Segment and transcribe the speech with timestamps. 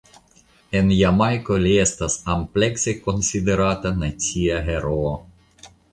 [0.79, 5.13] En Jamajko li estas amplekse konsiderata nacia heroo.